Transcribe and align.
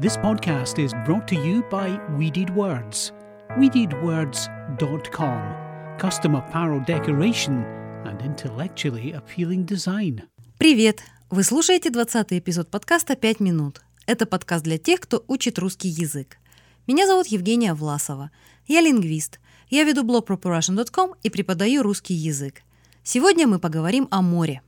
This 0.00 0.16
podcast 0.16 0.78
is 0.78 0.94
brought 1.04 1.26
to 1.26 1.34
you 1.34 1.64
by 1.72 1.98
Weeded 2.16 2.54
Words. 2.54 3.10
WeededWords.com. 3.58 5.98
Custom 5.98 6.36
apparel 6.36 6.78
decoration 6.86 7.64
and 8.06 8.22
intellectually 8.22 9.14
appealing 9.14 9.66
design. 9.66 10.22
Привет! 10.56 11.02
Вы 11.30 11.42
слушаете 11.42 11.90
20 11.90 12.38
эпизод 12.38 12.70
подкаста 12.70 13.14
«5 13.14 13.42
минут». 13.42 13.80
Это 14.06 14.24
подкаст 14.24 14.62
для 14.62 14.78
тех, 14.78 15.00
кто 15.00 15.24
учит 15.26 15.58
русский 15.58 15.88
язык. 15.88 16.38
Меня 16.86 17.08
зовут 17.08 17.26
Евгения 17.26 17.74
Власова. 17.74 18.30
Я 18.68 18.80
лингвист. 18.80 19.40
Я 19.68 19.82
веду 19.82 20.04
блог 20.04 20.30
ProPrussian.com 20.30 21.14
и 21.24 21.28
преподаю 21.28 21.82
русский 21.82 22.14
язык. 22.14 22.62
Сегодня 23.02 23.48
мы 23.48 23.58
поговорим 23.58 24.06
о 24.12 24.22
море. 24.22 24.62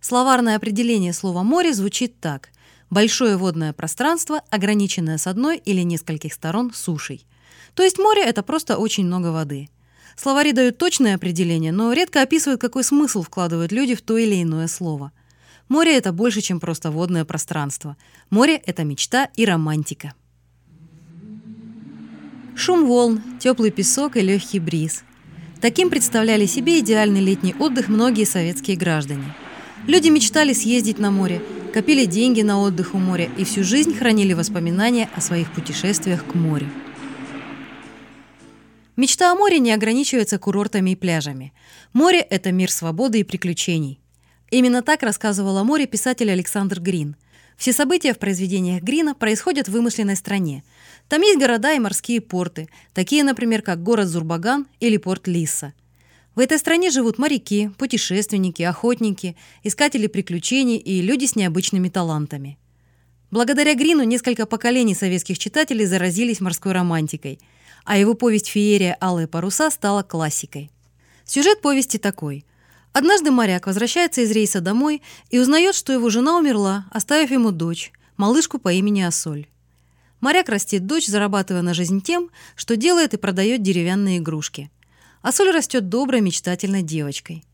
Словарное 0.00 0.56
определение 0.56 1.12
слова 1.12 1.42
«море» 1.42 1.74
звучит 1.74 2.18
так. 2.20 2.48
Большое 2.90 3.36
водное 3.36 3.74
пространство, 3.74 4.42
ограниченное 4.48 5.18
с 5.18 5.26
одной 5.26 5.58
или 5.58 5.82
нескольких 5.82 6.32
сторон 6.32 6.72
сушей. 6.74 7.26
То 7.74 7.82
есть 7.82 7.98
море— 7.98 8.22
это 8.24 8.42
просто 8.42 8.78
очень 8.78 9.04
много 9.04 9.26
воды. 9.26 9.68
Словари 10.16 10.52
дают 10.52 10.78
точное 10.78 11.14
определение, 11.14 11.70
но 11.70 11.92
редко 11.92 12.22
описывают, 12.22 12.60
какой 12.60 12.82
смысл 12.82 13.22
вкладывают 13.22 13.72
люди 13.72 13.94
в 13.94 14.00
то 14.00 14.16
или 14.16 14.42
иное 14.42 14.68
слово. 14.68 15.12
Море— 15.68 15.96
это 15.98 16.12
больше, 16.12 16.40
чем 16.40 16.60
просто 16.60 16.90
водное 16.90 17.26
пространство. 17.26 17.96
Море— 18.30 18.56
это 18.66 18.84
мечта 18.84 19.28
и 19.36 19.44
романтика. 19.44 20.14
Шум 22.56 22.86
волн, 22.86 23.22
теплый 23.38 23.70
песок 23.70 24.16
и 24.16 24.20
легкий 24.20 24.58
бриз. 24.58 25.04
Таким 25.60 25.90
представляли 25.90 26.46
себе 26.46 26.80
идеальный 26.80 27.20
летний 27.20 27.54
отдых 27.54 27.88
многие 27.88 28.24
советские 28.24 28.76
граждане. 28.76 29.36
Люди 29.86 30.08
мечтали 30.08 30.54
съездить 30.54 30.98
на 30.98 31.10
море– 31.10 31.42
копили 31.68 32.04
деньги 32.04 32.42
на 32.42 32.60
отдых 32.60 32.94
у 32.94 32.98
моря 32.98 33.28
и 33.36 33.44
всю 33.44 33.62
жизнь 33.62 33.94
хранили 33.96 34.32
воспоминания 34.32 35.08
о 35.14 35.20
своих 35.20 35.52
путешествиях 35.52 36.24
к 36.26 36.34
морю. 36.34 36.68
Мечта 38.96 39.30
о 39.30 39.36
море 39.36 39.60
не 39.60 39.72
ограничивается 39.72 40.38
курортами 40.38 40.90
и 40.90 40.96
пляжами. 40.96 41.52
Море– 41.92 42.18
это 42.30 42.50
мир 42.50 42.70
свободы 42.70 43.20
и 43.20 43.24
приключений. 43.24 44.00
Именно 44.50 44.82
так 44.82 45.02
рассказывал 45.02 45.56
о 45.58 45.64
море 45.64 45.86
писатель 45.86 46.30
Александр 46.30 46.80
Грин. 46.80 47.14
Все 47.56 47.72
события 47.72 48.14
в 48.14 48.18
произведениях 48.18 48.82
Грина 48.82 49.14
происходят 49.14 49.68
в 49.68 49.72
вымышленной 49.72 50.16
стране. 50.16 50.64
Там 51.08 51.22
есть 51.22 51.38
города 51.38 51.72
и 51.72 51.78
морские 51.78 52.20
порты, 52.20 52.68
такие, 52.94 53.22
например, 53.22 53.62
как 53.62 53.82
город 53.82 54.08
Зурбаган 54.08 54.66
или 54.80 54.96
порт 54.96 55.28
Лисса– 55.28 55.72
в 56.38 56.40
этой 56.40 56.56
стране 56.56 56.92
живут 56.92 57.18
моряки, 57.18 57.72
путешественники, 57.78 58.62
охотники, 58.62 59.36
искатели 59.64 60.06
приключений 60.06 60.76
и 60.76 61.02
люди 61.02 61.24
с 61.24 61.34
необычными 61.34 61.88
талантами. 61.88 62.58
Благодаря 63.32 63.74
Грину 63.74 64.04
несколько 64.04 64.46
поколений 64.46 64.94
советских 64.94 65.36
читателей 65.36 65.84
заразились 65.84 66.40
морской 66.40 66.70
романтикой, 66.70 67.40
а 67.84 67.98
его 67.98 68.14
повесть 68.14 68.46
«Феерия. 68.46 68.96
Алые 69.00 69.26
паруса» 69.26 69.68
стала 69.72 70.04
классикой. 70.04 70.70
Сюжет 71.24 71.60
повести 71.60 71.98
такой. 71.98 72.44
Однажды 72.92 73.32
моряк 73.32 73.66
возвращается 73.66 74.20
из 74.20 74.30
рейса 74.30 74.60
домой 74.60 75.02
и 75.30 75.40
узнает, 75.40 75.74
что 75.74 75.92
его 75.92 76.08
жена 76.08 76.38
умерла, 76.38 76.86
оставив 76.92 77.32
ему 77.32 77.50
дочь, 77.50 77.90
малышку 78.16 78.60
по 78.60 78.72
имени 78.72 79.00
Асоль. 79.00 79.48
Моряк 80.20 80.48
растит 80.50 80.86
дочь, 80.86 81.08
зарабатывая 81.08 81.62
на 81.62 81.74
жизнь 81.74 82.00
тем, 82.00 82.30
что 82.54 82.76
делает 82.76 83.12
и 83.12 83.16
продает 83.16 83.60
деревянные 83.60 84.18
игрушки– 84.18 84.70
а 85.28 85.32
Соль 85.32 85.50
растет 85.50 85.90
доброй, 85.90 86.22
мечтательной 86.22 86.80
девочкой. 86.80 87.44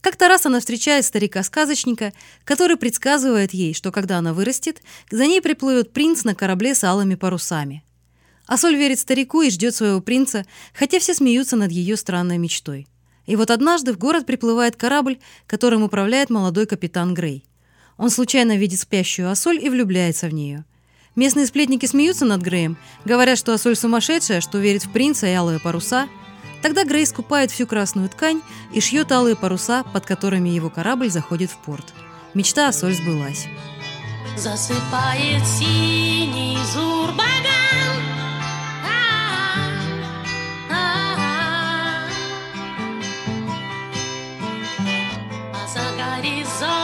Как-то 0.00 0.28
раз 0.28 0.46
она 0.46 0.60
встречает 0.60 1.04
старика-сказочника, 1.04 2.12
который 2.44 2.76
предсказывает 2.76 3.52
ей, 3.52 3.74
что 3.74 3.90
когда 3.90 4.18
она 4.18 4.32
вырастет, 4.32 4.82
за 5.10 5.26
ней 5.26 5.42
приплывет 5.42 5.92
принц 5.92 6.22
на 6.22 6.36
корабле 6.36 6.76
с 6.76 6.84
алыми 6.84 7.16
парусами. 7.16 7.82
А 8.46 8.56
Соль 8.56 8.76
верит 8.76 9.00
старику 9.00 9.42
и 9.42 9.50
ждет 9.50 9.74
своего 9.74 10.00
принца, 10.00 10.46
хотя 10.74 11.00
все 11.00 11.12
смеются 11.12 11.56
над 11.56 11.72
ее 11.72 11.96
странной 11.96 12.38
мечтой. 12.38 12.86
И 13.26 13.34
вот 13.34 13.50
однажды 13.50 13.92
в 13.92 13.98
город 13.98 14.26
приплывает 14.26 14.76
корабль, 14.76 15.18
которым 15.48 15.82
управляет 15.82 16.30
молодой 16.30 16.66
капитан 16.66 17.14
Грей. 17.14 17.44
Он 17.96 18.10
случайно 18.10 18.56
видит 18.56 18.78
спящую 18.78 19.28
Асоль 19.28 19.58
и 19.60 19.68
влюбляется 19.68 20.28
в 20.28 20.32
нее. 20.32 20.64
Местные 21.16 21.46
сплетники 21.46 21.86
смеются 21.86 22.26
над 22.26 22.42
Греем, 22.42 22.76
говорят, 23.04 23.38
что 23.38 23.54
Асоль 23.54 23.74
сумасшедшая, 23.74 24.40
что 24.40 24.58
верит 24.58 24.84
в 24.84 24.92
принца 24.92 25.26
и 25.26 25.32
алые 25.32 25.58
паруса– 25.58 26.08
Тогда 26.64 26.84
Грей 26.84 27.04
скупает 27.04 27.50
всю 27.50 27.66
красную 27.66 28.08
ткань 28.08 28.40
и 28.72 28.80
шьет 28.80 29.12
алые 29.12 29.36
паруса, 29.36 29.84
под 29.92 30.06
которыми 30.06 30.48
его 30.48 30.70
корабль 30.70 31.10
заходит 31.10 31.50
в 31.50 31.58
порт. 31.58 31.92
Мечта 32.32 32.68
о 32.68 32.72
соль 32.72 32.94
сбылась. 32.94 33.46
Засыпает 34.38 35.46
синий 35.46 36.56
зурбаган 36.72 37.34
А 45.50 45.66
за 45.68 45.82
горизонтом 45.98 46.83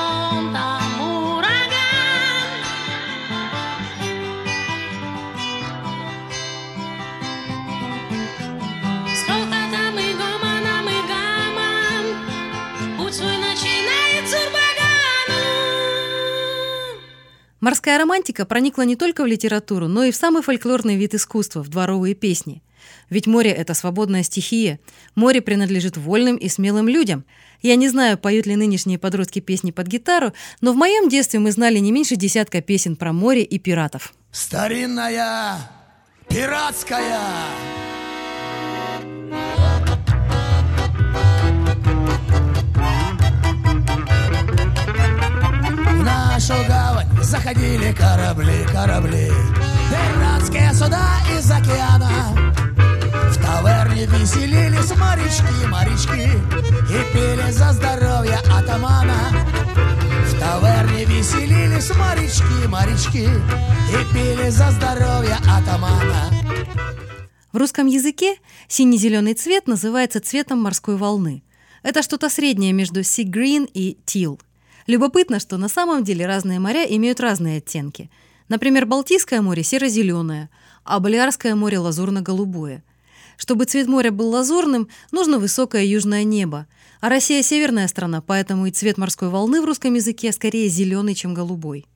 Морская 17.60 17.98
романтика 17.98 18.46
проникла 18.46 18.82
не 18.82 18.96
только 18.96 19.22
в 19.22 19.26
литературу, 19.26 19.86
но 19.86 20.04
и 20.04 20.10
в 20.10 20.16
самый 20.16 20.42
фольклорный 20.42 20.96
вид 20.96 21.14
искусства– 21.14 21.62
в 21.62 21.68
дворовые 21.68 22.14
песни. 22.14 22.62
Ведь 23.10 23.26
море– 23.26 23.50
это 23.52 23.74
свободная 23.74 24.22
стихия. 24.22 24.80
Море 25.14 25.42
принадлежит 25.42 25.98
вольным 25.98 26.36
и 26.36 26.48
смелым 26.48 26.88
людям. 26.88 27.24
Я 27.60 27.76
не 27.76 27.88
знаю, 27.88 28.16
поют 28.16 28.46
ли 28.46 28.56
нынешние 28.56 28.98
подростки 28.98 29.40
песни 29.40 29.70
под 29.72 29.86
гитару, 29.88 30.32
но 30.62 30.72
в 30.72 30.76
моем 30.76 31.10
детстве 31.10 31.38
мы 31.38 31.52
знали 31.52 31.78
не 31.78 31.92
меньше 31.92 32.16
десятка 32.16 32.62
песен 32.62 32.96
про 32.96 33.12
море 33.12 33.42
и 33.42 33.58
пиратов. 33.58 34.14
Старинная 34.32 35.58
пиратская 36.28 37.18
заходили 47.30 47.92
корабли, 47.92 48.66
корабли. 48.72 49.30
Пиратские 49.88 50.74
суда 50.74 51.20
из 51.32 51.48
океана. 51.48 52.10
В 53.30 53.36
таверне 53.36 54.06
веселились 54.06 54.90
морячки, 54.96 55.66
морячки. 55.68 56.28
И 56.90 57.12
пили 57.12 57.52
за 57.52 57.72
здоровье 57.72 58.40
атамана. 58.52 59.14
В 60.26 60.40
таверне 60.40 61.04
веселились 61.04 61.94
морячки, 61.96 62.66
морячки. 62.66 63.28
И 63.28 64.12
пили 64.12 64.48
за 64.48 64.72
здоровье 64.72 65.36
атамана. 65.48 66.32
В 67.52 67.56
русском 67.56 67.86
языке 67.86 68.38
синий-зеленый 68.66 69.34
цвет 69.34 69.68
называется 69.68 70.20
цветом 70.20 70.58
морской 70.60 70.96
волны. 70.96 71.44
Это 71.84 72.02
что-то 72.02 72.28
среднее 72.28 72.72
между 72.72 73.00
sea 73.00 73.24
green 73.24 73.70
и 73.72 73.98
teal– 74.04 74.40
Любопытно, 74.86 75.40
что 75.40 75.56
на 75.56 75.68
самом 75.68 76.04
деле 76.04 76.26
разные 76.26 76.58
моря 76.58 76.84
имеют 76.84 77.20
разные 77.20 77.58
оттенки. 77.58 78.10
Например, 78.48 78.86
Балтийское 78.86 79.42
море 79.42 79.62
серо-зеленое, 79.62 80.50
а 80.84 80.98
Балиарское 80.98 81.54
море 81.54 81.78
лазурно-голубое. 81.78 82.82
Чтобы 83.36 83.64
цвет 83.64 83.86
моря 83.86 84.10
был 84.10 84.30
лазурным, 84.30 84.88
нужно 85.12 85.38
высокое 85.38 85.84
южное 85.84 86.24
небо. 86.24 86.66
А 87.00 87.08
Россия– 87.08 87.42
северная 87.44 87.88
страна, 87.88 88.20
поэтому 88.20 88.66
и 88.66 88.70
цвет 88.70 88.98
морской 88.98 89.28
волны 89.28 89.62
в 89.62 89.64
русском 89.64 89.94
языке 89.94 90.32
скорее 90.32 90.68
зеленый, 90.68 91.14
чем 91.14 91.32
голубой. 91.32 91.86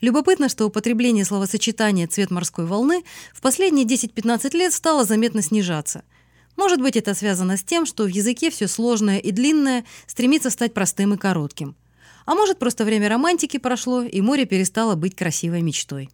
Любопытно, 0.00 0.48
что 0.48 0.66
употребление 0.66 1.24
словосочетания 1.24 2.06
«цвет 2.06 2.30
морской 2.30 2.66
волны» 2.66 3.02
в 3.32 3.40
последние 3.40 3.86
10-15 3.86 4.56
лет 4.56 4.72
стало 4.72 5.04
заметно 5.04 5.42
снижаться. 5.42 6.02
Может 6.56 6.80
быть, 6.80 6.96
это 6.96 7.14
связано 7.14 7.56
с 7.56 7.62
тем, 7.62 7.86
что 7.86 8.04
в 8.04 8.08
языке 8.08 8.50
все 8.50 8.68
сложное 8.68 9.18
и 9.18 9.30
длинное 9.30 9.84
стремится 10.06 10.50
стать 10.50 10.74
простым 10.74 11.14
и 11.14 11.16
коротким– 11.16 11.76
а 12.26 12.34
может, 12.34 12.58
просто 12.58 12.84
время 12.84 13.08
романтики 13.08 13.58
прошло, 13.58 14.02
и 14.02 14.20
море 14.20 14.44
перестало 14.44 14.94
быть 14.94 15.14
красивой 15.14 15.62
мечтой. 15.62 16.10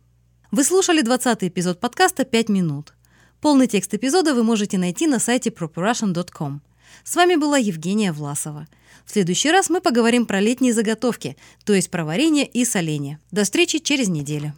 Вы 0.51 0.65
слушали 0.65 1.01
20 1.01 1.45
эпизод 1.45 1.81
подкаста 1.81 2.23
«5 2.23 2.51
минут». 2.51 2.95
Полный 3.41 3.67
текст 3.67 3.93
эпизода 3.93 4.35
вы 4.35 4.43
можете 4.43 4.79
найти 4.79 5.07
на 5.07 5.19
сайте 5.19 5.51
properrussian.com. 5.51 6.63
С 7.03 7.17
вами 7.17 7.35
была 7.35 7.59
Евгения 7.59 8.13
Власова. 8.13 8.67
В 9.05 9.11
следующий 9.11 9.51
раз 9.51 9.69
мы 9.69 9.81
поговорим 9.81 10.25
про 10.25 10.41
летние 10.41 10.73
заготовки, 10.73 11.37
то 11.65 11.75
есть 11.75 11.91
про 11.91 12.05
варенье 12.05 12.47
и 12.47 12.65
соление. 12.65 13.19
До 13.31 13.45
встречи 13.45 13.79
через 13.79 14.09
неделю. 14.09 14.55